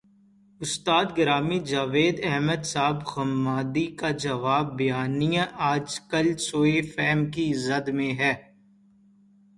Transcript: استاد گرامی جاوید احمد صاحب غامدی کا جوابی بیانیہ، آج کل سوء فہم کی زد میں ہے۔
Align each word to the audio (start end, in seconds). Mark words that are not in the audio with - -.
استاد 0.61 1.07
گرامی 1.17 1.59
جاوید 1.69 2.15
احمد 2.23 2.61
صاحب 2.63 2.97
غامدی 3.09 3.85
کا 3.99 4.09
جوابی 4.21 4.75
بیانیہ، 4.77 5.43
آج 5.71 5.87
کل 6.09 6.27
سوء 6.47 6.75
فہم 6.95 7.19
کی 7.33 7.45
زد 7.65 7.85
میں 7.97 8.13
ہے۔ 8.19 8.33